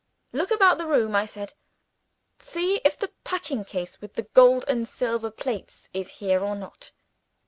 "Look 0.33 0.49
about 0.49 0.79
the 0.79 0.87
room!" 0.87 1.15
I 1.15 1.27
said. 1.27 1.53
"See 2.39 2.81
if 2.83 2.97
the 2.97 3.11
packing 3.23 3.63
case 3.63 4.01
with 4.01 4.15
the 4.15 4.23
gold 4.33 4.65
and 4.67 4.87
silver 4.89 5.29
plates 5.29 5.89
is 5.93 6.09
here 6.09 6.43
or 6.43 6.55
not." 6.55 6.91